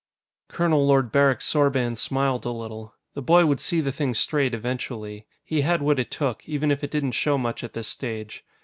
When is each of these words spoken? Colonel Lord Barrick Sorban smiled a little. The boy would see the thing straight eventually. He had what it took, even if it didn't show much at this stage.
Colonel 0.47 0.87
Lord 0.87 1.11
Barrick 1.11 1.41
Sorban 1.41 1.95
smiled 1.95 2.43
a 2.43 2.49
little. 2.49 2.95
The 3.13 3.21
boy 3.21 3.45
would 3.45 3.59
see 3.59 3.81
the 3.81 3.91
thing 3.91 4.15
straight 4.15 4.55
eventually. 4.55 5.27
He 5.43 5.61
had 5.61 5.83
what 5.83 5.99
it 5.99 6.09
took, 6.09 6.41
even 6.49 6.71
if 6.71 6.83
it 6.83 6.89
didn't 6.89 7.11
show 7.11 7.37
much 7.37 7.63
at 7.63 7.73
this 7.73 7.89
stage. 7.89 8.43